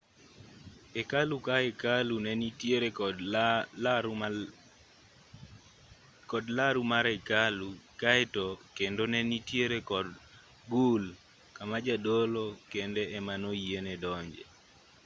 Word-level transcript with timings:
hekalu 0.95 1.37
ka 1.45 1.55
hekalu 1.65 2.15
ne 2.25 2.31
nitiere 2.41 2.89
kod 6.31 6.45
laru 6.57 6.81
mar 6.91 7.05
hekalu 7.13 7.67
kaeto 8.01 8.45
kendo 8.77 9.03
ne 9.11 9.19
nitiere 9.31 9.79
kor 9.89 10.07
gul 10.71 11.03
kama 11.55 11.77
jadolo 11.85 12.45
kende 12.71 13.03
ema 13.17 13.33
noyiene 13.43 13.93
donje 14.03 14.43